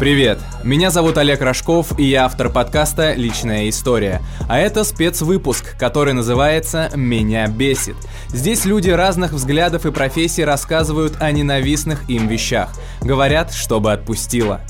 [0.00, 0.38] Привет!
[0.64, 4.22] Меня зовут Олег Рожков, и я автор подкаста «Личная история».
[4.48, 7.96] А это спецвыпуск, который называется «Меня бесит».
[8.28, 12.70] Здесь люди разных взглядов и профессий рассказывают о ненавистных им вещах.
[13.02, 14.62] Говорят, чтобы отпустило.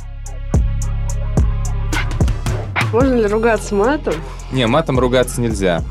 [2.93, 4.15] Можно ли ругаться матом?
[4.51, 5.85] Не, матом ругаться нельзя.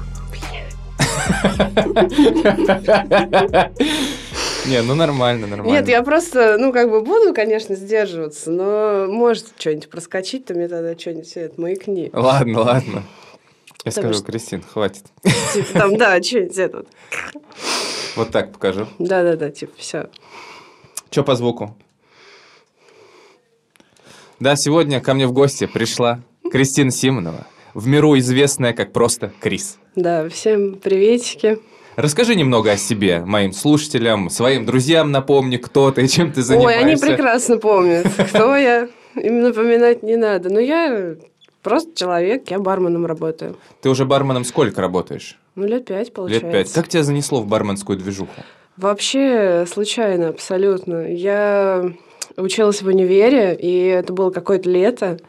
[4.69, 5.71] Не, ну нормально, нормально.
[5.79, 10.67] Нет, я просто, ну, как бы буду, конечно, сдерживаться, но может что-нибудь проскочить, то мне
[10.67, 12.11] тогда что-нибудь это маякни.
[12.13, 13.03] Ладно, ладно.
[13.83, 15.05] Я скажу, Кристин, хватит.
[15.53, 16.85] Типа там, да, что-нибудь это.
[18.15, 18.87] Вот так покажу.
[18.99, 20.09] Да-да-да, типа, все.
[21.09, 21.75] Что по звуку?
[24.39, 29.79] Да, сегодня ко мне в гости пришла Кристина Симонова, в миру известная как просто Крис.
[29.95, 31.59] Да, всем приветики.
[32.01, 36.85] Расскажи немного о себе, моим слушателям, своим друзьям напомни, кто ты, чем ты занимаешься.
[36.85, 38.87] Ой, они прекрасно помнят, кто я.
[39.15, 40.49] Им напоминать не надо.
[40.49, 41.15] Но я
[41.61, 43.57] просто человек, я барменом работаю.
[43.81, 45.37] Ты уже барменом сколько работаешь?
[45.55, 46.47] Ну, лет пять, получается.
[46.47, 46.71] Лет пять.
[46.73, 48.31] Как тебя занесло в барменскую движуху?
[48.77, 51.05] Вообще случайно, абсолютно.
[51.05, 51.91] Я
[52.37, 55.19] училась в универе, и это было какое-то лето.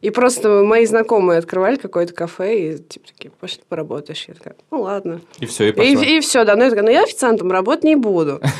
[0.00, 4.24] И просто мои знакомые открывали какое-то кафе, и типа такие, пошли поработаешь.
[4.28, 5.20] Я такая, ну ладно.
[5.40, 6.04] И все, и пошла.
[6.04, 6.54] И, и все, да.
[6.56, 8.40] Ну я такая, ну я официантом работать не буду.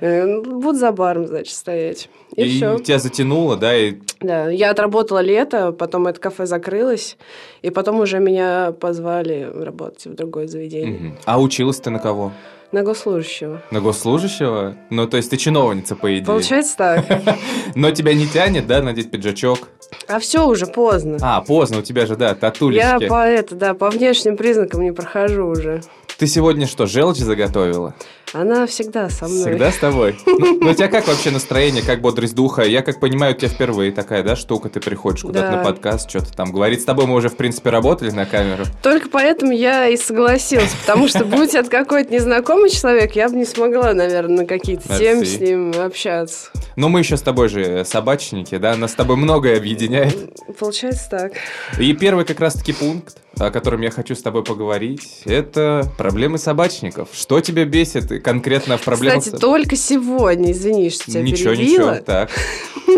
[0.00, 2.08] Э, буду за баром, значит, стоять.
[2.36, 2.78] И, И все.
[2.78, 3.76] тебя затянуло, да?
[3.76, 3.94] И...
[4.20, 7.16] Да, я отработала лето, потом это кафе закрылось,
[7.62, 10.98] и потом уже меня позвали работать в другое заведение.
[10.98, 11.18] Мгм.
[11.24, 12.32] А училась ты на кого?
[12.74, 13.62] На госслужащего.
[13.70, 14.74] На госслужащего?
[14.90, 16.26] Ну, то есть ты чиновница, по идее.
[16.26, 17.06] Получается так.
[17.76, 19.68] Но тебя не тянет, да, надеть пиджачок?
[20.08, 21.18] А все уже поздно.
[21.20, 22.84] А, поздно, у тебя же, да, татулечки.
[22.84, 25.82] Я по это, да, по внешним признакам не прохожу уже.
[26.18, 27.94] Ты сегодня что, желчь заготовила?
[28.34, 29.42] Она всегда со мной.
[29.52, 30.18] Всегда с тобой?
[30.26, 32.62] Ну, ну, у тебя как вообще настроение, как бодрость духа?
[32.62, 35.56] Я, как понимаю, у тебя впервые такая, да, штука, ты приходишь куда-то Да.
[35.58, 36.80] на подкаст, что-то там говорить.
[36.82, 38.64] С тобой мы уже, в принципе, работали на камеру.
[38.82, 43.44] Только поэтому я и согласилась, потому что будь это какой-то незнакомый человек, я бы не
[43.44, 46.48] смогла, наверное, на какие-то темы с ним общаться.
[46.74, 50.34] Но мы еще с тобой же собачники, да, нас с тобой многое объединяет.
[50.58, 51.32] Получается так.
[51.78, 57.08] И первый как раз-таки пункт, о котором я хочу с тобой поговорить, это проблемы собачников.
[57.12, 59.24] Что тебя бесит конкретно в проблемах?
[59.24, 61.90] Кстати, только сегодня, извини, что тебя Ничего, перебила.
[61.92, 62.30] ничего, так,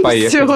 [0.03, 0.29] поехали.
[0.29, 0.47] Все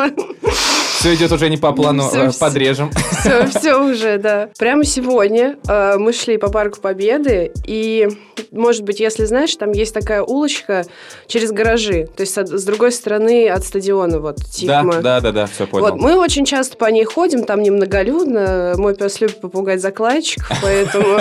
[1.07, 2.91] идет уже не по плану, Всё, э, подрежем.
[3.21, 4.49] Все, все уже, да.
[4.59, 8.09] Прямо сегодня э, мы шли по парку Победы, и,
[8.53, 10.85] может быть, если знаешь, там есть такая улочка
[11.27, 14.45] через гаражи, то есть с другой стороны от стадиона, вот, Да,
[14.83, 15.01] Тихма.
[15.03, 15.87] да, да, да, все понял.
[15.87, 18.75] Вот, мы очень часто по ней ходим, там немноголюдно.
[18.77, 21.21] Мой пес любит попугать закладчиков, поэтому...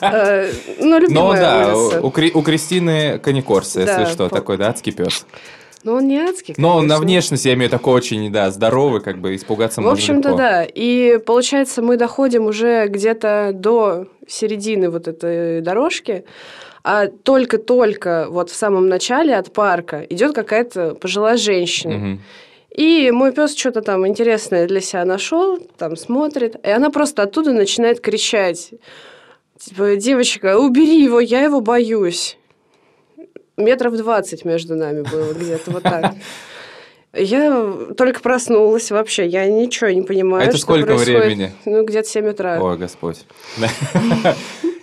[0.00, 2.00] э, Ну, Но любимая да, улица.
[2.00, 5.26] у, у Кристины каникорс, если Да, что, такой, да, адский пес.
[5.84, 6.98] Но он не адский, Но на конечно.
[7.00, 10.38] внешность, я имею такой очень, да, здоровый, как бы испугаться В можно общем-то, легко.
[10.38, 10.64] да.
[10.64, 16.24] И получается, мы доходим уже где-то до середины вот этой дорожки,
[16.82, 21.94] а только-только вот в самом начале от парка идет какая-то пожилая женщина.
[21.94, 22.20] Мгм.
[22.76, 27.52] И мой пес что-то там интересное для себя нашел, там смотрит, и она просто оттуда
[27.52, 28.72] начинает кричать.
[29.58, 32.36] Типа, девочка, убери его, я его боюсь.
[33.56, 36.14] Метров двадцать между нами было где-то вот так.
[37.16, 40.48] Я только проснулась вообще, я ничего не понимаю.
[40.48, 41.24] Это сколько происходит.
[41.24, 41.52] времени?
[41.64, 42.58] Ну, где-то 7 утра.
[42.60, 43.24] Ой, Господь.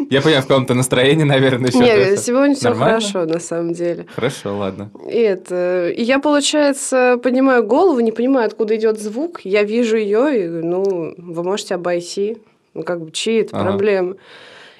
[0.09, 1.79] Я понимаю, в каком-то настроении, наверное, еще.
[1.79, 4.07] Не, сегодня все хорошо, на самом деле.
[4.13, 4.91] Хорошо, ладно.
[5.09, 9.41] И это, и я, получается, поднимаю голову, не понимаю, откуда идет звук.
[9.43, 12.37] Я вижу ее, и, ну, вы можете обойти.
[12.73, 14.15] Ну, как бы, чьи это Ага.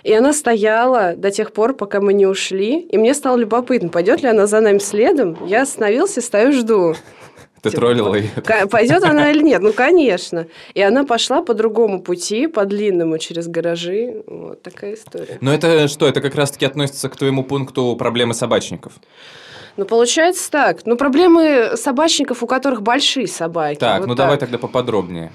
[0.04, 2.80] И она стояла до тех пор, пока мы не ушли.
[2.80, 5.38] И мне стало любопытно, пойдет ли она за нами следом.
[5.46, 6.96] Я остановился, стою, жду.
[7.62, 8.30] Ты Типа, троллила ее.
[8.72, 9.62] Пойдет она или нет?
[9.62, 10.48] Ну, конечно.
[10.74, 14.24] И она пошла по другому пути, по длинному, через гаражи.
[14.26, 15.38] Вот такая история.
[15.42, 16.08] Но это что?
[16.08, 18.94] Это как раз-таки относится к твоему пункту проблемы собачников.
[19.78, 20.86] Ну, получается так.
[20.86, 23.80] Ну, проблемы собачников, у которых большие собаки.
[23.80, 25.32] Так, Вот ну давай тогда поподробнее.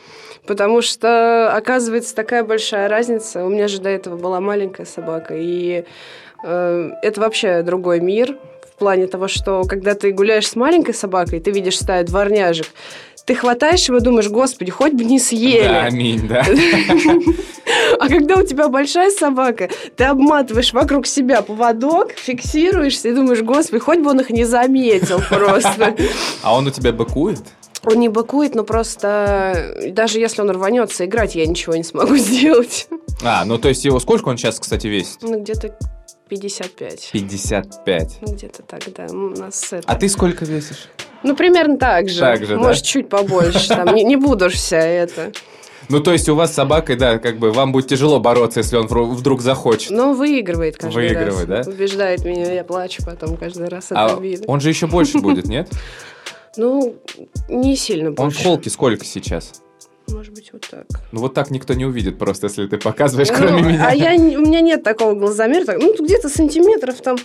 [0.46, 3.44] Потому что, оказывается, такая большая разница.
[3.44, 5.34] У меня же до этого была маленькая собака.
[5.36, 5.84] И
[6.44, 8.36] э, это вообще другой мир.
[8.74, 12.66] В плане того, что когда ты гуляешь с маленькой собакой, ты видишь стаю дворняжек,
[13.26, 15.64] ты хватаешь его и думаешь, господи, хоть бы не съели.
[15.64, 16.44] Да, аминь, да.
[17.98, 23.80] А когда у тебя большая собака, ты обматываешь вокруг себя поводок, фиксируешься и думаешь, господи,
[23.80, 25.96] хоть бы он их не заметил просто.
[26.42, 27.40] А он у тебя быкует?
[27.86, 32.88] Он не быкует, но просто даже если он рванется играть, я ничего не смогу сделать.
[33.22, 35.18] А, ну то есть его сколько он сейчас, кстати, весит?
[35.22, 35.76] Ну, где-то
[36.28, 37.10] 55.
[37.12, 38.18] 55.
[38.22, 39.06] Ну, где-то так, да.
[39.10, 39.84] У нас это...
[39.86, 40.88] А ты сколько весишь?
[41.22, 42.18] Ну, примерно так же.
[42.20, 42.58] Так же, да?
[42.58, 43.68] Может, чуть побольше.
[43.68, 45.32] Там, не, не буду вся это.
[45.88, 48.76] Ну, то есть у вас с собакой, да, как бы вам будет тяжело бороться, если
[48.76, 49.90] он вдруг захочет.
[49.90, 51.66] Но выигрывает каждый Выигрывает, раз.
[51.66, 51.72] да?
[51.72, 54.42] Убеждает меня, я плачу потом каждый раз от А обиды.
[54.48, 55.70] он же еще больше будет, нет?
[56.56, 56.96] Ну,
[57.48, 58.42] не сильно Он в больше.
[58.42, 59.62] холке сколько сейчас?
[60.08, 60.86] Может быть, вот так.
[61.12, 63.88] Ну, вот так никто не увидит просто, если ты показываешь, Ну, кроме меня.
[63.88, 65.78] А я, у меня нет такого глазомера.
[65.78, 67.16] Ну, где-то сантиметров там,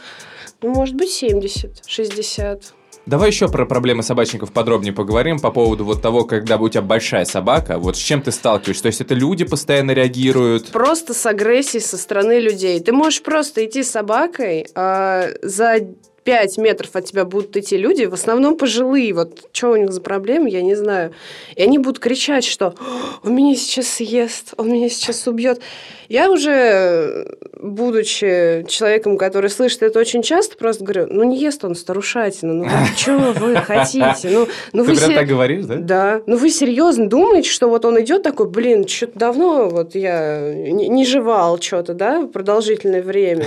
[0.62, 2.74] ну, может быть, 70, 60.
[3.07, 7.25] Давай еще про проблемы собачников подробнее поговорим по поводу вот того, когда у тебя большая
[7.25, 8.83] собака, вот с чем ты сталкиваешься.
[8.83, 10.68] То есть это люди постоянно реагируют.
[10.69, 12.80] Просто с агрессией со стороны людей.
[12.80, 15.80] Ты можешь просто идти с собакой, а за
[16.23, 19.13] 5 метров от тебя будут идти люди, в основном пожилые.
[19.13, 21.13] Вот что у них за проблемы, я не знаю.
[21.56, 22.75] И они будут кричать, что
[23.23, 25.62] он меня сейчас съест, он меня сейчас убьет.
[26.09, 31.73] Я уже, будучи человеком, который слышит это очень часто, просто говорю, ну не ест он
[31.73, 34.29] старушатина, ну что вы хотите?
[34.29, 35.75] Ну, ну вы прям так говоришь, да?
[35.75, 36.21] да.
[36.27, 40.88] Ну вы серьезно думаете, что вот он идет такой, блин, что-то давно вот я не,
[40.88, 43.45] не жевал что-то, да, продолжительное время.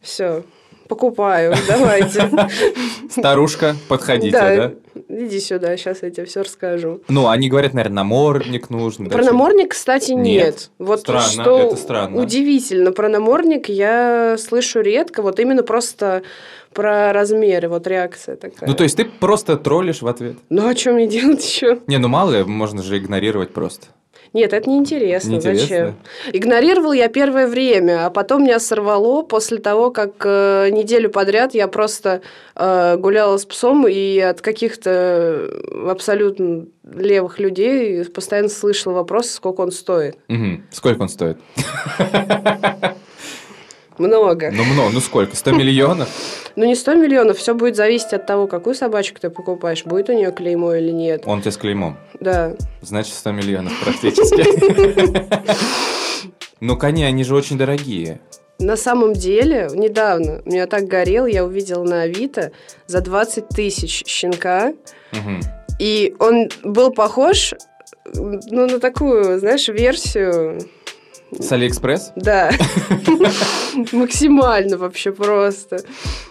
[0.00, 0.44] Все,
[0.88, 2.30] покупаю, давайте.
[3.10, 4.72] Старушка, подходите, да?
[5.08, 7.02] Иди сюда, сейчас я тебе все расскажу.
[7.08, 9.08] Ну, они говорят, наверное, намордник нужен.
[9.08, 10.24] Про что- намордник, кстати, Нет.
[10.24, 10.70] нет.
[10.78, 12.20] Вот Странно, что это странно.
[12.20, 12.92] удивительно.
[12.92, 15.22] Про намордник я слышу редко.
[15.22, 16.22] Вот именно просто
[16.74, 18.68] про размеры, вот реакция такая.
[18.68, 20.36] Ну, то есть ты просто троллишь в ответ.
[20.50, 21.78] Ну, а что мне делать еще?
[21.86, 23.86] Не, ну мало ли, можно же игнорировать просто.
[24.32, 25.30] Нет, это неинтересно.
[25.30, 25.66] Неинтересно?
[25.66, 25.96] Зачем?
[26.32, 31.68] Игнорировал я первое время, а потом меня сорвало после того, как э, неделю подряд я
[31.68, 32.20] просто
[32.54, 35.48] э, гуляла с псом и от каких-то
[35.88, 40.16] абсолютно левых людей постоянно слышала вопрос, сколько он стоит.
[40.28, 40.66] Мгм.
[40.70, 41.38] Сколько он стоит?
[43.98, 44.50] Много.
[44.52, 44.90] Ну, много.
[44.92, 45.34] Ну, сколько?
[45.34, 46.08] 100 миллионов?
[46.54, 50.12] Ну, не 100 миллионов, все будет зависеть от того, какую собачку ты покупаешь, будет у
[50.12, 51.22] нее клеймо или нет.
[51.26, 51.98] Он тебе с клеймом.
[52.20, 52.54] Да.
[52.82, 54.44] Значит, 100 миллионов практически.
[56.60, 58.20] Ну, кони, они же очень дорогие.
[58.58, 62.50] На самом деле, недавно меня так горел, я увидела на Авито
[62.88, 64.72] за 20 тысяч щенка,
[65.12, 65.40] Мгм.
[65.78, 67.54] и он был похож
[68.14, 70.58] ну, на такую, знаешь, версию.
[71.30, 72.12] С Алиэкспресс?
[72.16, 72.50] Да.
[73.92, 75.80] Максимально вообще просто.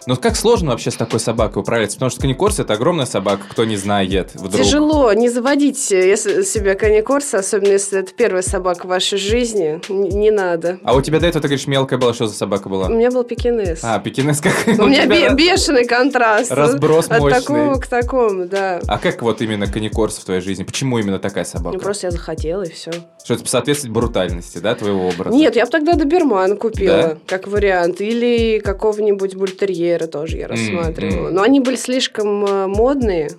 [0.08, 1.98] Ну, как сложно вообще с такой собакой управляться?
[1.98, 4.64] Потому что каникорс– это огромная собака, кто не знает вдруг.
[4.64, 9.80] Тяжело не заводить если себе кане-корсо, особенно если это первая собака в вашей жизни.
[9.90, 10.80] Не надо.
[10.84, 12.90] А у тебя до этого, ты говоришь, мелкая была, что за собака У была?
[12.90, 13.80] меня был пекинес.
[13.84, 14.54] А, пекинес как?
[14.80, 16.52] У меня бешеный контраст.
[16.52, 17.40] разброс От мощный.
[17.42, 18.80] такого к такому, да.
[18.88, 20.64] А как вот именно каникорс в твоей жизни?
[20.64, 21.78] Почему именно такая собака?
[21.78, 22.92] Ну, просто я захотела, и все.
[23.24, 25.36] Что это соответствует брутальности, да, твоего образа?
[25.36, 27.18] Нет, я бы тогда доберман купила, Да?
[27.26, 28.02] как вариант.
[28.02, 31.30] Или какого-нибудь бультерьера тоже я рассматривала.
[31.30, 31.36] м.
[31.36, 33.32] Но они были слишком э, модные.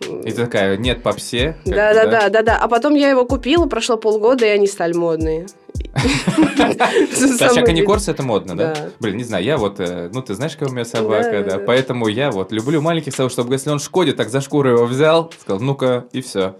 [0.00, 1.56] И ты такая, нет, по псе.
[1.64, 2.58] как Да, да, да, да, да.
[2.58, 5.46] А потом я его купила, прошло полгода, и они стали модные.
[5.96, 8.74] Сейчас каникорс это модно, да?
[9.00, 12.08] Блин, не знаю, я вот, э, ну ты знаешь, какая у меня собака, Да, поэтому
[12.08, 15.60] я вот люблю маленьких собак, чтобы если он шкодит, так за шкуру его взял, сказал,
[15.60, 16.56] ну-ка, и все.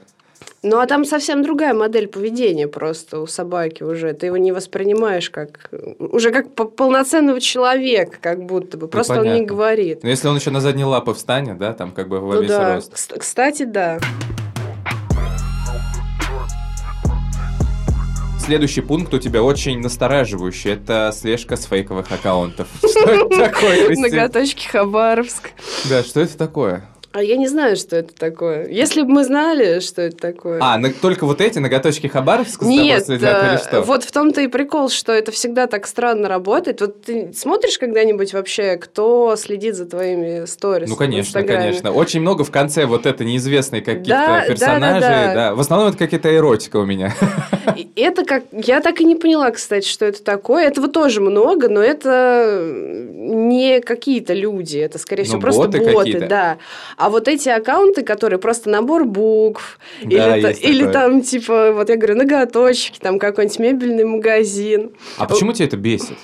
[0.63, 4.13] Ну, а там совсем другая модель поведения просто у собаки уже.
[4.15, 5.71] Ты его не воспринимаешь как...
[5.99, 8.89] Уже как по- полноценного человека, как будто бы.
[8.89, 10.03] Просто он не говорит.
[10.03, 12.51] Но если он еще на задние лапы встанет, да, там как бы во Ну весь
[12.51, 12.75] да.
[12.77, 12.93] рост.
[12.93, 13.99] Кс- Кстати, да.
[18.45, 22.69] Следующий пункт у тебя очень настораживающий, это слежка с фейковых аккаунтов.
[22.79, 23.97] Что это такое?
[23.97, 25.51] Ноготочки Хабаровск.
[25.91, 26.89] Да, что это такое?
[27.17, 28.69] А я не знаю, что это такое.
[28.69, 30.59] Если бы мы знали, что это такое.
[30.61, 33.81] А, на- только вот эти ноготочки Хабаровска Нет, следят или э, что?
[33.81, 36.83] вот в том-то и прикол, что это всегда так странно работает.
[36.83, 40.91] Вот ты смотришь когда-нибудь вообще, кто следит за твоими сторис?
[40.91, 41.91] Ну, конечно, конечно.
[41.91, 45.01] Очень много в конце вот это неизвестные каких-то Да, да, да, персонажей.
[45.01, 45.35] да.
[45.35, 45.55] да.
[45.55, 47.15] В основном это какая-то эротика у меня.
[47.97, 48.45] Это как...
[48.53, 50.67] Я так и не поняла, кстати, что это такое.
[50.67, 54.77] Этого тоже много, но это не какие-то люди.
[54.77, 56.27] Это, скорее всего, Ну, просто боты боты, какие-то.
[56.27, 56.59] да.
[56.99, 61.97] А вот эти аккаунты, которые просто набор букв, Да, или, или там, типа, вот я
[61.97, 64.93] говорю, ноготочки, там какой-нибудь мебельный магазин.
[65.17, 66.17] А почему тебя это бесит?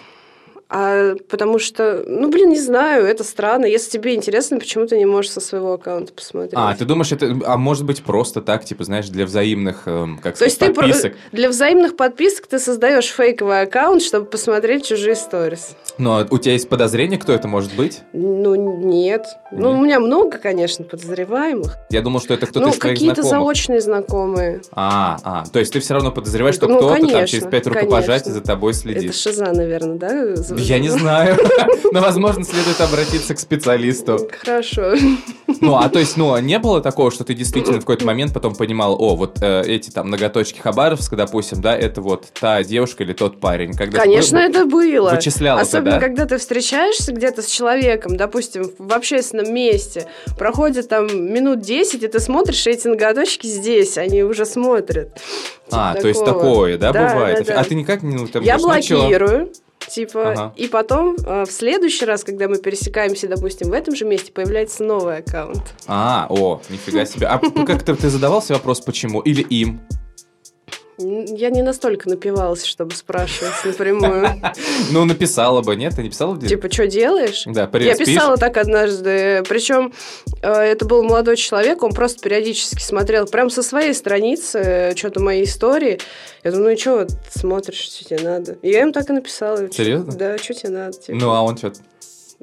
[0.74, 3.66] А потому что, ну, блин, не знаю, это странно.
[3.66, 6.54] Если тебе интересно, почему ты не можешь со своего аккаунта посмотреть?
[6.56, 10.38] А, ты думаешь, это, а может быть, просто так, типа, знаешь, для взаимных, эм, как
[10.38, 11.12] То есть сказать, ты про- подписок?
[11.30, 15.76] для взаимных подписок ты создаешь фейковый аккаунт, чтобы посмотреть чужие сторис.
[15.98, 18.00] Но а у тебя есть подозрение, кто это может быть?
[18.14, 19.26] Ну, нет.
[19.50, 19.78] Ну, Нет.
[19.78, 21.76] у меня много, конечно, подозреваемых.
[21.90, 24.62] Я думал, что это кто-то ну, из твоих какие-то заочные знакомые.
[24.72, 28.24] А, а, то есть ты все равно подозреваешь, что Ну, кто-то там через пять рукопожатий
[28.24, 28.32] конечно.
[28.32, 29.14] за тобой Это следит.
[29.14, 30.36] шиза, наверное, да?
[30.64, 31.36] Я не знаю.
[31.92, 34.28] Но, возможно, следует обратиться к специалисту.
[34.42, 34.94] Хорошо.
[35.60, 38.54] Ну, а то есть, ну, не было такого, что ты действительно в какой-то момент потом
[38.54, 43.12] понимал, о, вот э, эти там ноготочки Хабаровска, допустим, да, это вот та девушка или
[43.12, 43.74] тот парень.
[43.74, 45.10] Когда Конечно, вы- это было.
[45.10, 46.00] Вычисляла ты, Особенно, да?
[46.00, 50.06] когда ты встречаешься где-то с человеком, допустим, в общественном месте,
[50.38, 55.20] проходит там минут 10, и ты смотришь, и эти ноготочки здесь, они уже смотрят.
[55.70, 57.46] А, Типа то есть такое, да, Да, бывает?
[57.46, 57.60] да, да.
[57.60, 58.14] А ты никак не...
[58.16, 59.50] Ну, там, Я блокирую.
[59.88, 60.52] Типа, Ага.
[60.56, 64.84] и потом э, в следующий раз, когда мы пересекаемся, допустим, в этом же месте, появляется
[64.84, 65.62] новый аккаунт.
[65.86, 67.26] А, о, нифига себе.
[67.26, 69.20] А как-то ты задавался вопрос, почему?
[69.20, 69.80] Или им?
[70.98, 74.28] Я не настолько напивалась, чтобы спрашивать напрямую.
[74.90, 75.94] Ну, написала бы, нет?
[75.96, 76.34] Ты не писала?
[76.34, 76.48] где?
[76.48, 77.44] Типа, что делаешь?
[77.46, 79.42] Да, Я писала так однажды.
[79.48, 79.92] Причем
[80.42, 85.44] э, это был молодой человек, он просто периодически смотрел прям со своей страницы что-то мои
[85.44, 85.98] истории.
[86.44, 88.58] Я думаю, ну и что смотришь, что тебе надо?
[88.62, 89.70] И я им так и написала.
[89.72, 90.12] Серьезно?
[90.12, 90.92] Да, что тебе надо?
[90.92, 91.18] типа.
[91.18, 91.72] Ну, а он что?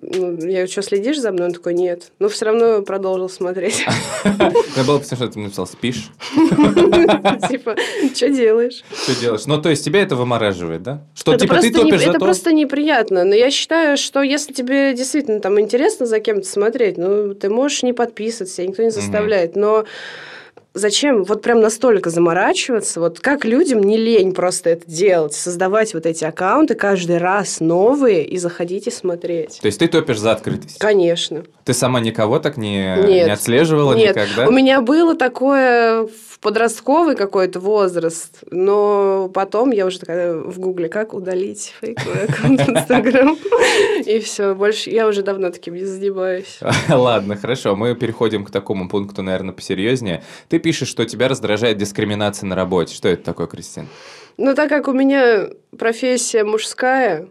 [0.01, 1.47] Ну, я что, следишь за мной?
[1.47, 2.11] Он такой, нет.
[2.19, 3.85] Но все равно продолжил смотреть.
[4.23, 6.09] Это было что ты написал, спишь?
[7.49, 7.75] Типа,
[8.15, 8.83] что делаешь?
[9.03, 9.45] Что делаешь?
[9.45, 11.03] Ну, то есть тебя это вымораживает, да?
[11.15, 12.19] Что, типа, ты топишь это то?
[12.19, 13.25] просто неприятно.
[13.25, 17.83] Но я считаю, что если тебе действительно там интересно за кем-то смотреть, ну, ты можешь
[17.83, 19.55] не подписываться, никто не заставляет.
[19.55, 19.85] Но
[20.73, 22.99] зачем вот прям настолько заморачиваться?
[22.99, 25.33] Вот как людям не лень просто это делать?
[25.33, 29.59] Создавать вот эти аккаунты каждый раз новые и заходить и смотреть.
[29.61, 30.79] То есть ты топишь за открытость?
[30.79, 31.43] Конечно.
[31.65, 33.27] Ты сама никого так не, Нет.
[33.27, 34.47] не отслеживала Нет, никогда?
[34.47, 40.87] у меня было такое в подростковый какой-то возраст, но потом я уже такая в гугле,
[40.89, 43.37] как удалить фейковый аккаунт в Инстаграм.
[44.09, 46.59] И все, больше я уже давно таким не занимаюсь.
[46.89, 50.23] Ладно, хорошо, мы переходим к такому пункту, наверное, посерьезнее.
[50.47, 52.95] Ты пишешь, что тебя раздражает дискриминация на работе.
[52.95, 53.85] Что это такое, Кристина?
[54.37, 57.27] Но так как у меня профессия мужская,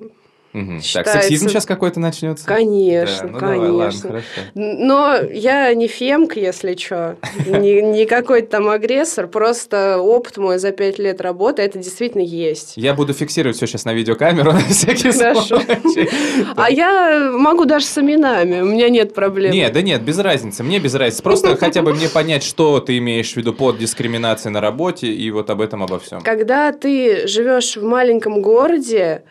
[0.52, 2.47] Так, Считается- сексизм сейчас какой-то начнется?
[2.47, 4.09] конечно, Да, ну давай, ладно, конечно.
[4.09, 4.25] хорошо.
[4.55, 10.73] Но я не фемка, если что, не, не какой-то там агрессор, просто опыт мой за
[10.73, 12.73] пять лет работы, это действительно есть.
[12.76, 15.61] Я буду фиксировать все сейчас на видеокамеру на всякий Хорошо.
[15.61, 16.09] случай.
[16.57, 19.52] А я могу даже с именами, у меня нет проблем.
[19.52, 20.62] Нет, да нет, без разницы.
[20.64, 21.23] Мне без разницы.
[21.23, 25.31] Просто хотя бы мне понять, что ты имеешь в виду под дискриминацией на работе, и
[25.31, 26.21] вот об этом обо всем.
[26.23, 29.23] Когда ты живешь в маленьком городе,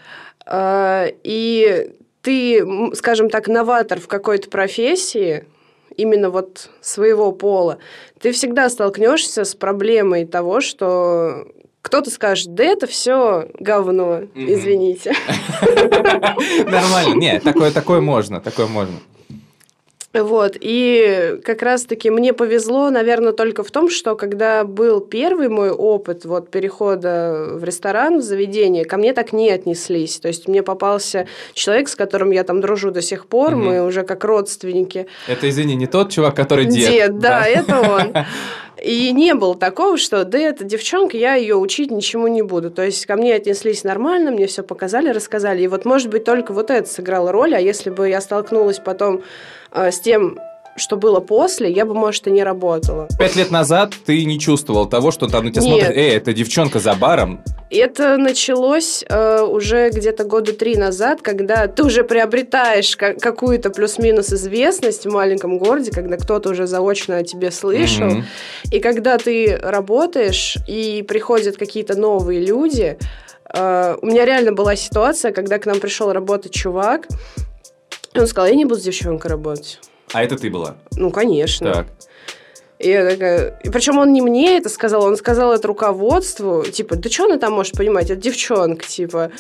[0.51, 5.45] и ты, скажем так, новатор в какой-то профессии,
[5.95, 7.79] именно вот своего пола,
[8.19, 11.47] ты всегда столкнешься с проблемой того, что
[11.81, 15.13] кто-то скажет, да это все говно, извините.
[16.65, 17.15] Нормально.
[17.15, 18.95] Нет, такое, такое можно, такое можно.
[20.21, 25.69] Вот, и как раз-таки мне повезло, наверное, только в том, что когда был первый мой
[25.71, 30.19] опыт вот перехода в ресторан, в заведение, ко мне так не отнеслись.
[30.19, 33.65] То есть мне попался человек, с которым я там дружу до сих пор, Мгм.
[33.65, 35.07] мы уже как родственники.
[35.27, 37.19] Это, извини, не тот чувак, который дед.
[37.19, 38.13] да, это он.
[38.84, 42.69] И не было такого, что да, это девчонка, я ее учить ничему не буду.
[42.69, 45.63] То есть ко мне отнеслись нормально, мне все показали, рассказали.
[45.63, 49.24] И вот, может быть, только вот это сыграло роль, а если бы я столкнулась потом
[49.72, 50.39] э, с тем,
[50.77, 53.07] что было после, я бы, может, и не работала.
[53.17, 55.79] Пять лет назад ты не чувствовал того, что там на тебя Нет.
[55.86, 57.43] смотрят, эй, это девчонка за баром.
[57.69, 64.31] Это началось э, уже где-то года три назад, когда ты уже приобретаешь ка- какую-то плюс-минус
[64.31, 68.05] известность в маленьком городе, когда кто-то уже заочно о тебе слышал.
[68.05, 68.25] Мгм.
[68.72, 72.98] И когда ты работаешь, и приходят какие-то новые люди,
[73.53, 77.07] э, у меня реально была ситуация, когда к нам пришел работать чувак,
[78.13, 79.79] и он сказал, я не буду с девчонкой работать.
[80.13, 80.77] А это ты была.
[80.91, 81.73] Ну, конечно.
[81.73, 81.87] Так.
[82.79, 83.59] И я такая...
[83.63, 86.63] И причем он не мне это сказал, он сказал это руководству.
[86.63, 88.09] Типа, да что она там может понимать?
[88.09, 89.31] Это девчонка, типа.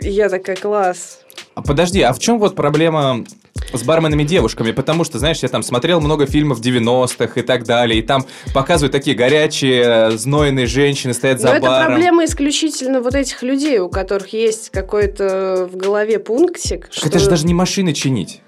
[0.00, 1.20] И я такая, класс.
[1.54, 3.24] А подожди, а в чем вот проблема
[3.72, 4.72] с барменами-девушками?
[4.72, 8.92] Потому что, знаешь, я там смотрел много фильмов 90-х и так далее, и там показывают
[8.92, 11.86] такие горячие, знойные женщины, стоят Но за это баром.
[11.92, 16.88] проблема исключительно вот этих людей, у которых есть какой-то в голове пунктик.
[16.88, 18.40] Так Это же даже не машины чинить.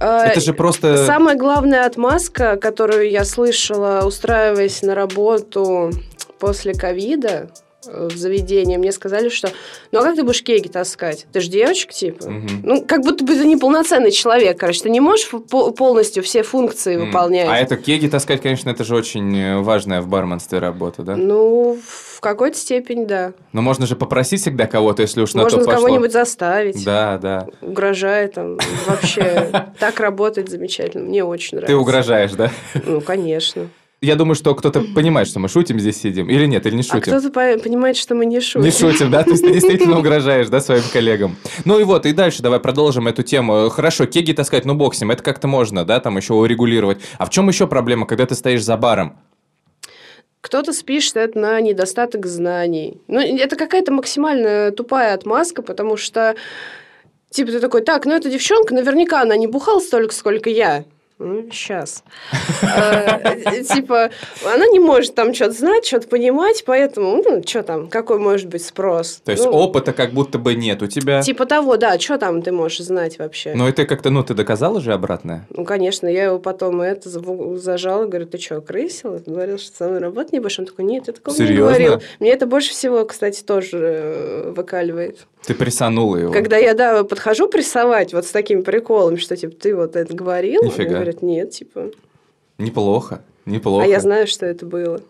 [0.00, 1.04] А, Это же просто...
[1.06, 5.90] Самая главная отмазка, которую я слышала, устраиваясь на работу
[6.38, 9.50] после ковида э, в заведении, мне сказали, что
[9.92, 11.26] ну а как ты будешь кеги таскать?
[11.32, 12.28] Ты же девочка, типа.
[12.28, 12.60] Мгм.
[12.62, 14.82] Ну, как будто бы ты неполноценный человек, короче.
[14.82, 17.48] Ты не можешь по- полностью все функции выполнять.
[17.48, 21.16] А это кеги таскать, конечно, это же очень э, важная в барменстве работа, да?
[21.16, 21.78] Ну,
[22.16, 23.32] в какой-то степени, да.
[23.52, 25.82] Но можно же попросить всегда кого-то, если уж на Можно то пошло.
[25.82, 26.84] кого-нибудь заставить.
[26.84, 27.46] Да, да.
[27.60, 28.58] Угрожает там.
[28.86, 31.04] Вообще, так работает замечательно.
[31.04, 31.72] Мне очень нравится.
[31.74, 32.50] Ты угрожаешь, да?
[32.84, 33.68] Ну, конечно.
[34.02, 36.28] Я думаю, что кто-то понимает, что мы шутим здесь сидим.
[36.28, 37.00] Или нет, или не А шутим.
[37.00, 38.60] кто-то по- понимает, что мы не шутим.
[38.62, 39.22] Не шутим, да?
[39.22, 41.36] То есть ты действительно угрожаешь, да, своим коллегам.
[41.64, 43.70] Ну и вот, и дальше давай продолжим эту тему.
[43.70, 46.98] Хорошо, кеги таскать, ну ним, это как-то можно, да, там еще урегулировать.
[47.16, 49.16] А в чем еще проблема, когда ты стоишь за баром?
[50.42, 53.00] Кто-то спишет это на недостаток знаний.
[53.08, 56.36] Ну, это какая-то максимально тупая отмазка, потому что,
[57.30, 60.84] типа, ты такой, так, ну, эта девчонка, наверняка она не бухала столько, сколько я.
[61.18, 62.04] Сейчас.
[63.74, 64.10] Типа,
[64.44, 68.64] она не может там что-то знать, что-то понимать, поэтому, ну, что там, какой может быть
[68.64, 69.20] спрос?
[69.24, 71.22] То есть Ну, опыта как будто бы нет у тебя.
[71.22, 73.54] Типа того, да, что там ты можешь знать вообще?
[73.54, 75.46] Ну и ты как-то, ну ты доказала же обратное?
[75.50, 77.08] Ну, конечно, я его потом это
[77.56, 79.20] зажала, говорю, ты что, крысил?
[79.24, 80.58] Говорил, что со мной работать не будешь?
[80.58, 82.00] Он такой, нет, я такого не говорил.
[82.20, 85.26] Мне это больше всего, кстати, тоже э, выкаливает.
[85.46, 86.32] Ты прессанула его.
[86.32, 90.62] Когда я, да, подхожу прессовать вот с такими приколами, что, типа, ты вот это говорил?
[90.64, 91.05] Нифига.
[91.06, 91.90] Говорят, нет, типа.
[92.58, 93.84] Неплохо, неплохо.
[93.84, 95.00] А я знаю, что это было.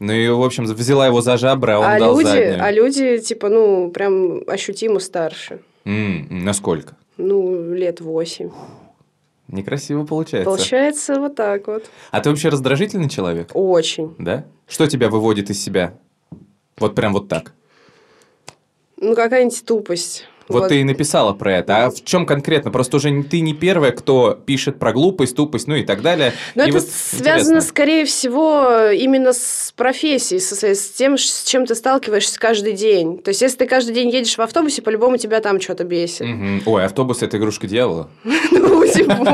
[0.00, 2.62] Ну и, в общем, взяла его за жабры, а он а, дал люди, заднюю.
[2.62, 5.60] а люди, типа, ну, прям ощутимо старше.
[5.84, 6.96] М, насколько?
[7.16, 8.50] Ну, лет восемь.
[9.48, 10.48] Некрасиво получается.
[10.48, 11.90] Получается вот так вот.
[12.10, 13.50] А ты вообще раздражительный человек?
[13.54, 14.14] Очень.
[14.18, 14.44] Да?
[14.68, 15.94] Что тебя выводит из себя?
[16.78, 17.54] Вот прям вот так.
[18.98, 20.26] Ну, какая-нибудь тупость.
[20.48, 21.84] Вот, ты и написала про это.
[21.86, 22.70] А в чем конкретно?
[22.70, 26.32] Просто уже ты не первая, кто пишет про глупость, тупость, ну и так далее.
[26.54, 27.60] Но И это вот связано, интересно.
[27.60, 33.18] скорее всего, именно с профессией, со- с тем, с чем ты сталкиваешься каждый день.
[33.18, 36.26] То есть, если ты каждый день едешь в автобусе, по-любому тебя там что-то бесит.
[36.26, 36.62] Мгм.
[36.66, 38.08] Ой, автобус это игрушка дьявола.
[38.54, 38.84] Ну,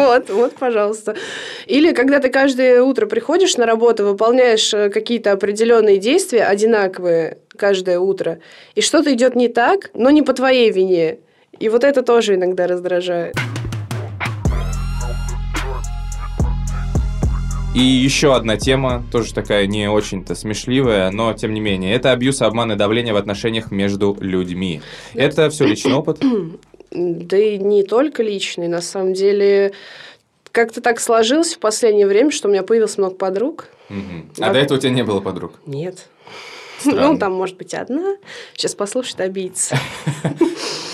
[0.06, 1.14] вот, вот, пожалуйста.
[1.66, 7.98] Или когда ты каждое утро приходишь на работу, выполняешь э, какие-то определенные действия, одинаковые каждое
[7.98, 8.38] утро,
[8.74, 11.18] и что-то идет не так, но не по твоей вине.
[11.58, 13.36] И вот это тоже иногда раздражает.
[17.74, 21.92] И еще одна тема, тоже такая не очень-то смешливая, но тем не менее.
[21.94, 24.80] Это абьюз, обман и давление в отношениях между людьми.
[25.14, 26.20] Это все личный опыт.
[26.96, 29.72] Да и не только личный, на самом деле...
[30.52, 33.66] Как-то так сложилось в последнее время, что у меня появилось много подруг.
[33.88, 34.30] Мгм.
[34.38, 35.54] А до этого у тебя не было подруг?
[35.66, 36.06] Нет.
[36.80, 37.12] Странно.
[37.12, 38.16] Ну, там, может быть, одна.
[38.54, 39.76] Сейчас послушает, обидится.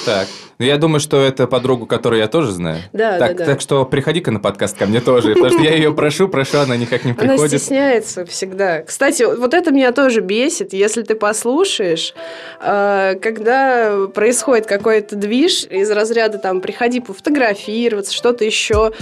[0.06, 0.28] Так.
[0.58, 2.80] Ну, я думаю, что это подругу, которую я тоже знаю.
[2.92, 3.52] Да, так, да, да.
[3.52, 6.76] Так что приходи-ка на подкаст ко мне тоже, потому что я ее прошу, прошу, она
[6.76, 7.60] никак не Она приходит.
[7.60, 8.82] стесняется всегда.
[8.82, 12.14] Кстати, вот это меня тоже бесит, если ты послушаешь,
[12.60, 18.92] э, когда происходит какой-то движ из разряда там «приходи пофотографироваться», что-то еще,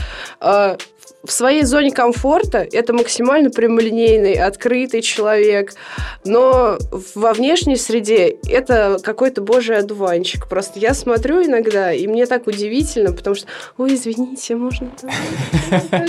[0.40, 0.76] э,
[1.24, 5.74] в своей зоне комфорта это максимально прямолинейный, открытый человек,
[6.24, 6.78] но
[7.14, 10.48] во внешней среде это какой-то божий одуванчик.
[10.48, 15.11] Просто я смотрю иногда, и мне так удивительно, потому что, ой, извините, можно там
[15.70, 16.07] как-то?»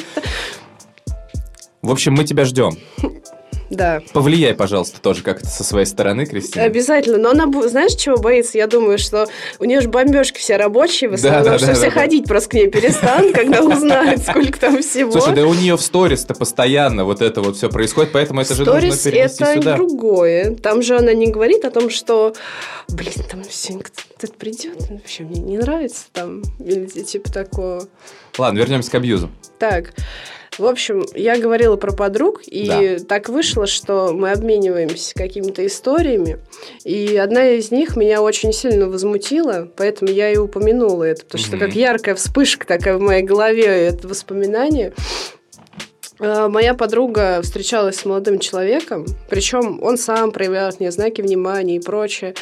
[1.82, 2.78] В общем, мы тебя ждем.
[3.70, 4.02] Да.
[4.14, 6.66] Повлияй, пожалуйста, тоже как-то со своей стороны, Кристина.
[6.66, 7.18] Обязательно.
[7.18, 8.58] Но она, знаешь, чего боится?
[8.58, 9.28] Я думаю, что
[9.60, 12.02] у нее же бомбежки все рабочие в основном, Да, да, что да, все да, да.
[12.02, 15.12] ходить просто к ней перестанут, когда узнают, сколько там всего.
[15.12, 18.66] Слушай, да у нее в сторис-то постоянно вот это вот все происходит, поэтому это же
[18.66, 19.76] нужно перенести это сюда.
[19.76, 20.56] другое.
[20.56, 22.34] Там же она не говорит о том, что,
[22.88, 27.88] блин, там сегодня кто-то придет, вообще мне не нравится там, или типа такого.
[28.38, 29.30] Ладно, вернемся к абьюзу.
[29.60, 29.94] Так,
[30.60, 33.06] в общем, я говорила про подруг, и Да.
[33.06, 36.38] так вышло, что мы обмениваемся какими-то историями,
[36.84, 41.58] и одна из них меня очень сильно возмутила, поэтому я и упомянула это, потому что
[41.58, 44.94] как яркая вспышка такая в моей голове это воспоминание.
[46.20, 51.78] Э, Моя подруга встречалась с молодым человеком, причем он сам проявлял к ней знаки внимания
[51.78, 52.36] и прочее.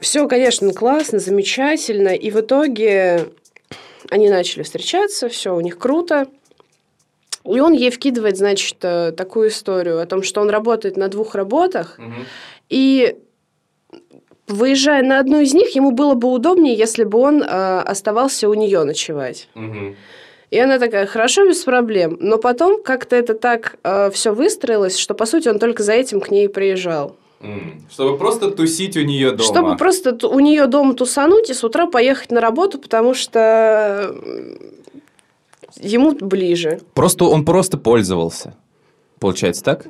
[0.00, 3.26] Все, конечно, классно, замечательно, и в итоге
[4.10, 6.26] они начали встречаться, все у них круто.
[7.44, 11.34] И он ей вкидывает, значит, э, такую историю о том, что он работает на двух
[11.34, 11.98] работах,
[12.70, 13.16] и
[14.48, 18.54] выезжая на одну из них, ему было бы удобнее, если бы он э, оставался у
[18.54, 19.48] нее ночевать.
[20.50, 22.16] И она такая, хорошо, без проблем.
[22.20, 23.76] Но потом как-то это так
[24.12, 27.16] все выстроилось, что, по сути, он только за этим к ней приезжал.
[27.90, 29.42] Чтобы просто тусить у нее дома.
[29.42, 34.58] Чтобы просто у нее дома тусануть и с утра поехать на работу, потому что м,
[35.80, 36.80] ему ближе.
[36.94, 38.54] Просто он просто пользовался.
[39.18, 39.86] Получается так?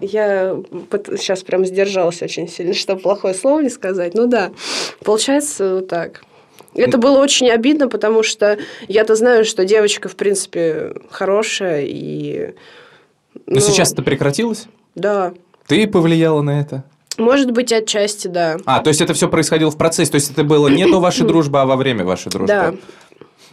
[0.00, 0.56] Я
[1.16, 4.14] сейчас прям сдержалась очень сильно, чтобы плохое слово не сказать.
[4.14, 4.52] Ну да,
[5.04, 6.22] получается вот так.
[6.74, 12.54] Это было очень обидно, потому что я-то знаю, что девочка, в принципе, хорошая и...
[13.46, 14.66] Но ну, сейчас это прекратилось?
[14.94, 15.32] Да.
[15.66, 16.84] Ты повлияла на это?
[17.18, 18.58] Может быть, отчасти, да.
[18.66, 21.26] А, то есть это все происходило в процессе, то есть это было не до вашей
[21.26, 22.46] дружбы, а во время вашей дружбы.
[22.46, 22.74] Да.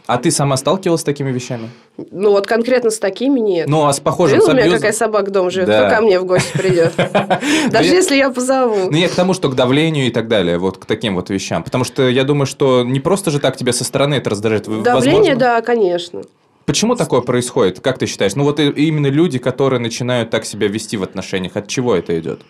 [0.06, 1.70] А ты сама сталкивалась с такими вещами?
[2.12, 3.68] Ну вот конкретно с такими нет.
[3.70, 4.80] Ну, а с похожим Видел с у меня абьюзом?
[4.80, 5.68] какая собака дома живет?
[5.68, 5.86] Да.
[5.88, 6.94] Кто ко мне в гости придет?
[7.72, 8.90] Даже я- если я позову.
[8.92, 11.64] Ну, я к тому, что к давлению и так далее, вот к таким вот вещам.
[11.64, 14.84] Потому что я думаю, что не просто же так тебя со стороны это раздражает.
[14.84, 16.24] Давление, да, конечно.
[16.66, 17.80] Почему такое происходит?
[17.82, 18.36] Как ты считаешь?
[18.36, 22.42] Ну, вот именно люди, которые начинают так себя вести в отношениях, от чего это идет?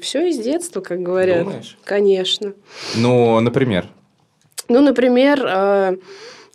[0.00, 1.44] Все из детства, как говорят.
[1.44, 1.76] Думаешь?
[1.84, 2.52] Конечно.
[2.96, 3.86] Ну, например.
[4.68, 5.96] Ну, например, э,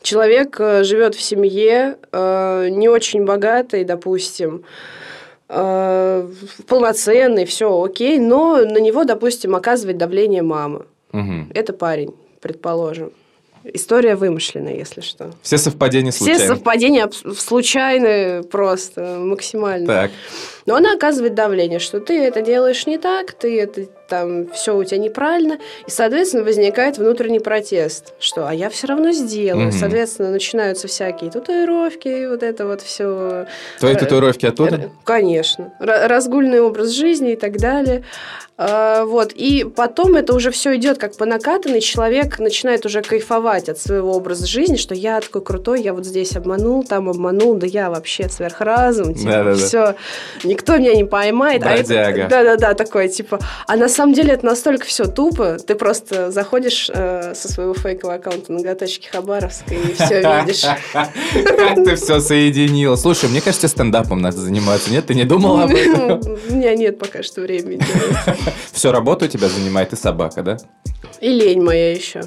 [0.08, 4.64] человек э, живет в семье э, не очень богатой, допустим,
[5.50, 6.28] э,
[6.68, 10.86] полноценный, все окей, но на него, допустим, оказывает давление мама.
[11.12, 11.52] Мгм.
[11.54, 13.12] Это парень, предположим.
[13.74, 15.32] История вымышленная, если что.
[15.42, 16.56] Все совпадения Все случайно.
[16.56, 19.88] совпадения случайные просто, максимально.
[19.88, 20.12] Так.
[20.66, 24.84] Но она оказывает давление, что ты это делаешь не так, ты это там все у
[24.84, 29.68] тебя неправильно, и, соответственно, возникает внутренний протест, что а я все равно сделаю.
[29.68, 29.78] Мгм.
[29.78, 33.46] Соответственно, начинаются всякие татуировки, вот это вот все.
[33.80, 34.90] Твои татуировки оттуда?
[35.04, 35.74] Конечно.
[35.80, 38.04] Ра- Разгульный образ жизни и так далее.
[38.60, 39.34] А, Вот.
[39.34, 41.80] И потом это уже все идет как по накатанной.
[41.80, 46.36] Человек начинает уже кайфовать от своего образа жизни, что я такой крутой, я вот здесь
[46.36, 49.14] обманул, там обманул, да я вообще сверхразум.
[49.14, 49.96] Типа, все,
[50.44, 51.62] никто меня не поймает.
[51.64, 52.28] А это- Бродяга.
[52.30, 53.40] Да-да-да, такой, типа.
[53.68, 55.58] А на самом деле это настолько все тупо.
[55.58, 60.64] Ты просто заходишь э, со своего фейкового аккаунта на Гаточке Хабаровской и все видишь.
[60.94, 62.96] Как ты все соединила.
[62.96, 64.92] Слушай, мне кажется, стендапом надо заниматься.
[64.92, 66.22] Нет, ты не думала об этом?
[66.50, 67.82] У меня нет пока что времени.
[68.72, 70.58] Все, работу у тебя занимает и собака, да?
[71.20, 72.22] И лень моя еще.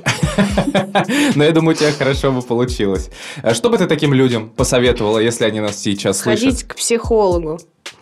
[1.37, 3.11] Но я думаю, у тебя хорошо бы получилось.
[3.43, 6.45] А Что бы ты таким людям посоветовала, если они нас сейчас слышат?
[6.45, 7.61] Ходить к психологу.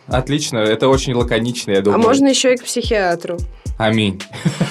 [0.09, 2.01] Отлично, это очень лаконично, я А думаю.
[2.03, 3.38] можно еще и к психиатру.
[3.79, 4.21] Аминь.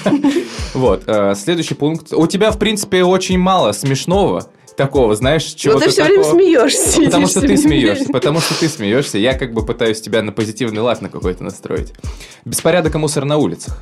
[0.73, 2.13] Вот, э, следующий пункт.
[2.13, 6.35] У тебя, в принципе, очень мало смешного такого, знаешь, Но чего-то ты все время такого.
[6.39, 7.01] смеешься.
[7.01, 9.17] Потому что ты смеешься, потому что ты смеешься.
[9.17, 11.93] Я как бы пытаюсь тебя на позитивный лад на какой-то настроить.
[12.45, 13.81] Беспорядок и мусор на улицах.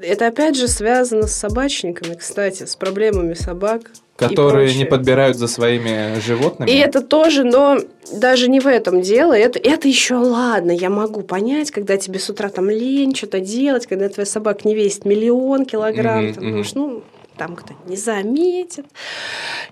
[0.00, 3.90] Это опять же связано с собачниками, кстати, с проблемами собак.
[4.16, 6.70] Которые не подбирают за своими животными.
[6.70, 7.78] И это тоже, но
[8.12, 9.36] даже не в этом дело.
[9.36, 13.86] Это, это еще ладно, я могу понять, когда тебе с утра там лень что-то делать,
[13.86, 16.50] когда твоя собака не весит миллион килограмм, Мгм, там, мгм.
[16.52, 17.02] потому что, ну,
[17.36, 18.86] там кто-то не заметит.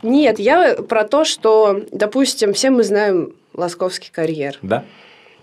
[0.03, 4.59] Нет, я про то, что, допустим, все мы знаем Лосковский карьер.
[4.61, 4.85] Да?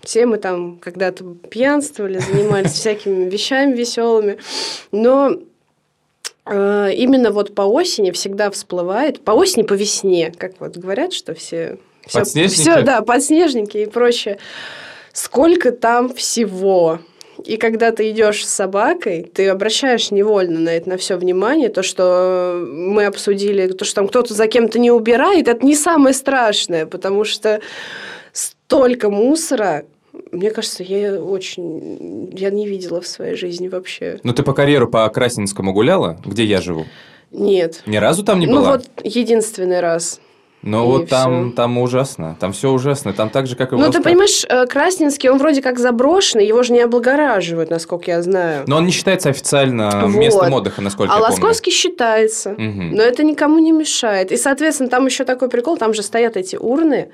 [0.04, 4.38] Все мы там когда-то пьянствовали, занимались всякими вещами веселыми.
[4.90, 5.36] Но
[6.46, 11.34] э, именно вот по осени всегда всплывает, по осени, по весне, как вот говорят, что
[11.34, 11.78] все...
[12.06, 12.60] всё- Подснежники?
[12.60, 14.38] всё, да, подснежники и прочее.
[15.12, 16.98] Сколько там всего.
[17.44, 21.68] И когда ты идешь с собакой, ты обращаешь невольно на это на все внимание.
[21.70, 26.14] То, что мы обсудили, то, что там кто-то за кем-то не убирает, это не самое
[26.14, 27.60] страшное, потому что
[28.32, 29.84] столько мусора,
[30.32, 32.30] мне кажется, я очень...
[32.32, 34.18] Я не видела в своей жизни вообще.
[34.24, 36.86] Ну, ты по карьеру по Красненскому гуляла, где я живу?
[37.30, 37.82] Нет.
[37.86, 38.72] Ни разу там не ну была?
[38.72, 40.20] вот единственный раз.
[40.62, 41.56] Ну, и вот там, всё.
[41.56, 42.36] там ужасно.
[42.38, 43.12] Там все ужасно.
[43.12, 46.62] Там так же, как и Ну, ты понимаешь, э, Красненский, он вроде как заброшенный, его
[46.62, 48.64] же не облагораживают, насколько я знаю.
[48.66, 50.14] Но он не считается официально Вот.
[50.14, 51.32] местом отдыха, насколько а я помню.
[51.32, 52.50] Лосковский считается.
[52.56, 52.92] Мгм.
[52.94, 54.30] Но это никому не мешает.
[54.30, 57.08] И, соответственно, там еще такой прикол, там же стоят эти урны.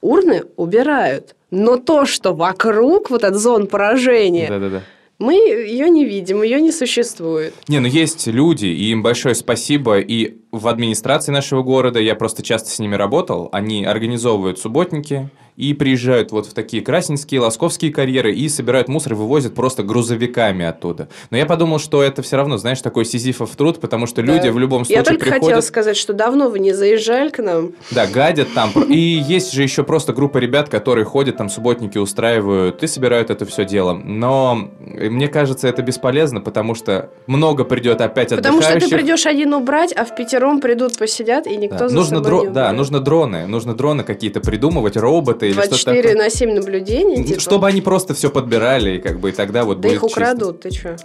[0.00, 1.34] Урны убирают.
[1.50, 4.82] Но то, что вокруг, вот от зон поражения, Да-да-да.
[5.18, 7.54] Мы ее не видим, ее не существует.
[7.68, 10.00] Не, ну есть люди, и им большое спасибо.
[10.00, 15.72] И в администрации нашего города, я просто часто с ними работал, они организовывают субботники и
[15.72, 21.08] приезжают вот в такие красненские, лосковские карьеры и собирают мусор и вывозят просто грузовиками оттуда.
[21.30, 24.52] Но я подумал, что это все равно, знаешь, такой сизифов труд, потому что люди Да.
[24.52, 25.64] в любом случае Я только хотела приходят...
[25.64, 27.72] сказать, что давно вы не заезжали к нам.
[27.92, 28.70] Да, гадят там.
[28.88, 33.44] И есть же еще просто группа ребят, которые ходят, там субботники устраивают и собирают это
[33.46, 33.92] все дело.
[33.94, 38.98] Но мне кажется, это бесполезно, потому что много придет опять Потому что ты отдыхающих.
[38.98, 41.88] придешь один убрать, а в пятером придут, посидят, и никто Да.
[41.88, 42.76] за нужно собой дро- не Да, уберет.
[42.78, 43.46] нужно дроны.
[43.46, 46.22] Нужно дроны какие-то придумывать, роботы или что-то 24 такое.
[46.24, 47.40] на 7 наблюдений, типа.
[47.40, 50.20] Чтобы они просто все подбирали, и как бы и тогда вот Да будет их чисто.
[50.20, 50.96] украдут, ты чё?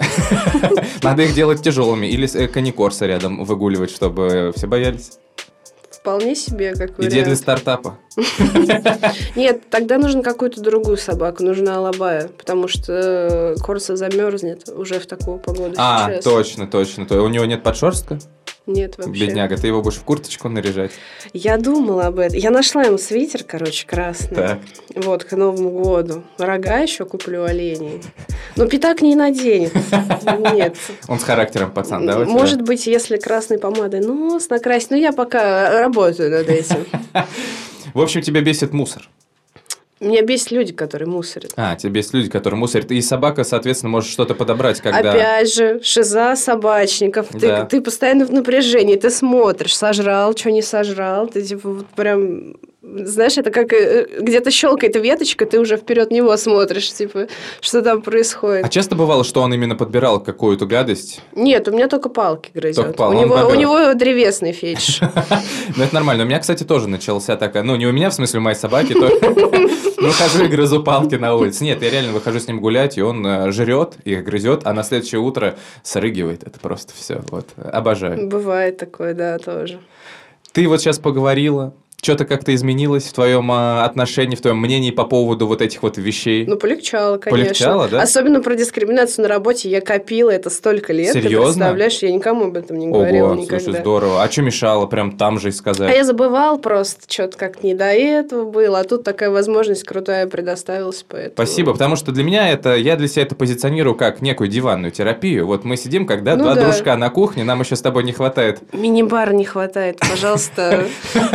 [1.03, 2.07] Надо их делать тяжелыми.
[2.07, 5.11] Или э, каникорса рядом выгуливать, чтобы все боялись.
[5.91, 7.39] Вполне себе, как Идея для вариант.
[7.39, 7.97] стартапа.
[9.35, 15.05] Нет, тогда нужно какую-то другую собаку, нужна алабая, потому что э, Корса замерзнет уже в
[15.07, 17.05] такую погоду А, точно, точно.
[17.05, 18.17] То- У него нет подшерстка?
[18.69, 19.25] Нет, вообще.
[19.25, 20.91] Бедняга, ты его будешь в курточку наряжать?
[21.33, 22.37] Я думала об этом.
[22.37, 24.35] Я нашла ему свитер, короче, красный.
[24.35, 24.59] Так.
[24.95, 26.23] Вот, к Новому году.
[26.37, 28.03] Рога еще куплю оленей.
[28.55, 29.73] Но пятак не наденет.
[30.53, 30.77] Нет.
[31.07, 32.19] Он с характером пацан, да?
[32.19, 34.91] Может быть, если красной помадой нос накрасить.
[34.91, 36.85] Но я пока работаю над этим.
[37.95, 39.09] В общем, тебя бесит мусор.
[39.99, 41.51] Меня бесит люди, которые мусорят.
[41.57, 42.89] А, тебя бесит люди, которые мусорят.
[42.91, 45.11] И собака, соответственно, может что-то подобрать, когда...
[45.11, 47.27] Опять же, шиза собачников.
[47.33, 47.65] Да.
[47.65, 51.27] Ты, ты постоянно в напряжении, ты смотришь, сожрал, что не сожрал.
[51.27, 52.55] Ты типа вот прям...
[53.05, 57.27] Знаешь, это как э, где-то щелкает веточка, ты уже вперед него смотришь, типа,
[57.61, 58.65] что там происходит.
[58.65, 61.21] А часто бывало, что он именно подбирал какую-то гадость?
[61.35, 62.83] Нет, у меня только палки грызет.
[62.83, 65.01] Только пал- у, он него, у него древесный фетиш.
[65.75, 66.23] Ну, это нормально.
[66.23, 67.63] У меня, кстати, тоже начался такая...
[67.63, 69.07] Ну, не у меня, в смысле, у моей собаки, то...
[70.01, 71.63] Выхожу и грызу палки на улице.
[71.63, 74.83] Нет, я реально выхожу с ним гулять, и он э, жрет, их грызет, а на
[74.83, 76.43] следующее утро срыгивает.
[76.43, 77.21] Это просто все.
[77.29, 77.45] Вот.
[77.57, 78.27] Обожаю.
[78.27, 79.79] Бывает такое, да, тоже.
[80.51, 85.03] Ты вот сейчас поговорила, что-то как-то изменилось в твоем а, отношении, в твоем мнении по
[85.05, 86.45] поводу вот этих вот вещей?
[86.45, 87.45] Ну, полегчало, конечно.
[87.45, 88.01] Полегчало, да?
[88.01, 91.13] Особенно про дискриминацию на работе я копила это столько лет.
[91.13, 91.65] Ты Серьезно?
[91.65, 93.63] представляешь, я никому об этом не говорила Ого, никогда.
[93.63, 94.23] слушай, здорово.
[94.23, 95.95] А что мешало прям там же и А сказать?
[95.95, 101.05] я забывал просто, что-то как не до этого было, а тут такая возможность крутая предоставилась,
[101.07, 101.33] поэтому...
[101.33, 105.45] Спасибо, потому что для меня это, я для себя это позиционирую как некую диванную терапию.
[105.47, 106.63] Вот мы сидим, когда Ну два да.
[106.65, 108.59] дружка на кухне, нам еще с тобой не хватает.
[108.73, 110.85] Мини-бар не хватает, пожалуйста,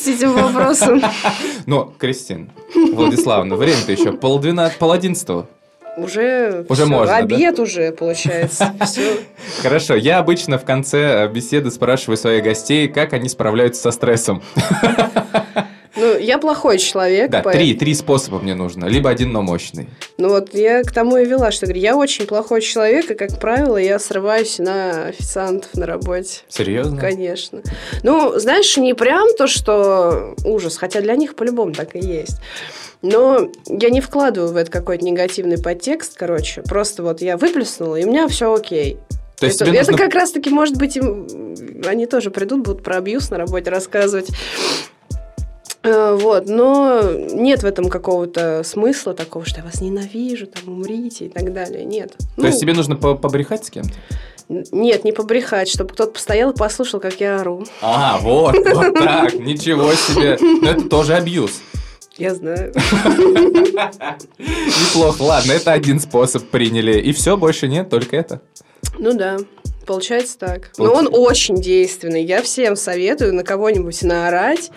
[0.00, 1.02] займитесь этим вопросом.
[1.66, 5.46] Но, Кристин, Владиславовна, время-то еще полдвенадцатого, пол одиннадцатого.
[5.96, 7.16] Уже, Уже всё, можно, да?
[7.16, 8.72] обед уже, получается.
[8.86, 9.18] Все.
[9.60, 14.40] Хорошо, я обычно в конце э, беседы спрашиваю своих гостей, как они справляются со стрессом.
[15.96, 17.30] Ну, я плохой человек.
[17.30, 18.86] Да, поэт- три, три способа мне нужно.
[18.86, 19.88] Либо один, но мощный.
[20.18, 23.38] Ну вот я к тому и вела, что говорю, я очень плохой человек, и, как
[23.40, 26.40] правило, я срываюсь на официантов на работе.
[26.48, 27.00] Серьезно?
[27.00, 27.62] Конечно.
[28.02, 32.36] Ну, знаешь, не прям то, что ужас, хотя для них по-любому так и есть.
[33.02, 36.62] Но я не вкладываю в это какой-то негативный подтекст, короче.
[36.62, 38.98] Просто вот я выплеснула, и у меня все окей.
[39.38, 41.26] То есть это, это нужно- как раз-таки, может быть, им-
[41.86, 44.28] они тоже придут, будут про абьюз на работе рассказывать.
[45.82, 51.26] Э, Вот, но нет в этом какого-то смысла такого, что я вас ненавижу, там, умрите
[51.26, 51.84] и так далее.
[51.84, 52.14] Нет.
[52.36, 53.92] То есть тебе нужно по- побрехать с кем-то?
[54.72, 57.64] Нет, не побрехать, чтобы кто-то постоял и послушал, как я ору.
[57.80, 60.36] А, вот, вот так, ничего себе.
[60.40, 61.60] Но это тоже абьюз.
[62.18, 62.74] Я знаю.
[64.38, 66.98] Неплохо, ладно, это один способ приняли.
[67.00, 68.40] И все, больше нет, только это.
[68.98, 69.38] Ну да,
[69.86, 70.70] получается так.
[70.78, 72.24] Но он очень действенный.
[72.24, 74.70] Я всем советую на кого-нибудь наорать,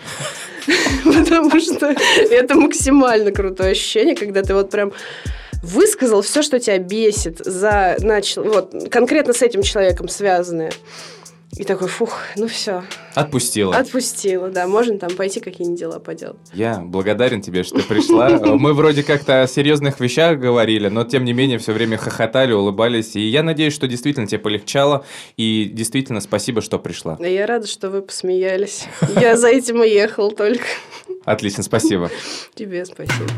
[1.04, 1.94] потому что
[2.30, 4.92] это максимально крутое ощущение, когда ты вот прям
[5.62, 10.72] высказал все, что тебя бесит, за начал, вот конкретно с этим человеком связанное.
[11.56, 12.82] И такой, фух, ну все,
[13.14, 13.76] Отпустила.
[13.76, 16.36] отпустила, да, можно там пойти какие-нибудь дела поделать.
[16.52, 18.28] Я благодарен тебе, что ты пришла.
[18.30, 23.14] Мы вроде как-то о серьезных вещах говорили, но тем не менее все время хохотали, улыбались.
[23.16, 25.04] И я надеюсь, что действительно тебе полегчало.
[25.36, 27.16] И действительно спасибо, что пришла.
[27.16, 28.84] Да я рада, что вы посмеялись.
[29.20, 30.64] Я за этим и ехал только.
[31.24, 32.10] Отлично, спасибо.
[32.54, 33.30] Тебе спасибо.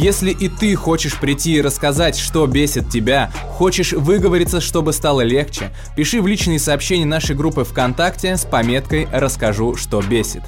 [0.00, 5.72] Если и ты хочешь прийти и рассказать, что бесит тебя, хочешь выговориться, чтобы стало легче,
[5.96, 10.42] пиши в личные сообщения нашей группы ВКонтакте с пометкой «Расскажу, что бесит».